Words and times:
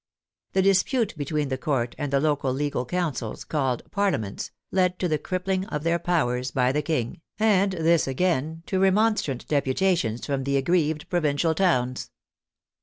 The 0.53 0.63
dispute 0.63 1.15
between 1.15 1.49
the 1.49 1.59
Court 1.59 1.93
and 1.95 2.11
the 2.11 2.19
local 2.19 2.51
legal 2.51 2.85
Councils, 2.87 3.43
called 3.43 3.83
Parlia 3.91 4.17
ments/' 4.19 4.49
led 4.71 4.97
to 4.97 5.07
the 5.07 5.19
crippling 5.19 5.67
of 5.67 5.83
their 5.83 5.99
powers 5.99 6.49
by 6.49 6.71
the 6.71 6.81
King, 6.81 7.21
and 7.37 7.73
this 7.73 8.07
again, 8.07 8.63
to 8.65 8.79
remonstrant 8.79 9.47
deputations 9.47 10.25
from 10.25 10.43
the 10.43 10.57
ag 10.57 10.65
grieved 10.65 11.07
provincial 11.07 11.53
towns. 11.53 12.09